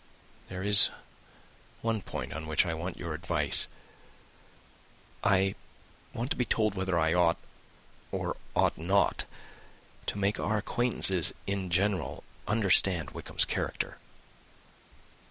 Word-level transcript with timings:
There 0.49 0.63
is 0.63 0.89
one 1.83 2.01
point 2.01 2.33
on 2.33 2.47
which 2.47 2.65
I 2.65 2.73
want 2.73 2.97
your 2.97 3.13
advice. 3.13 3.67
I 5.23 5.53
want 6.11 6.31
to 6.31 6.35
be 6.35 6.43
told 6.43 6.73
whether 6.73 6.97
I 6.97 7.13
ought, 7.13 7.37
or 8.11 8.35
ought 8.55 8.79
not, 8.79 9.25
to 10.07 10.17
make 10.17 10.39
our 10.39 10.57
acquaintance 10.57 11.31
in 11.45 11.69
general 11.69 12.23
understand 12.47 13.11
Wickham's 13.11 13.45
character." 13.45 13.99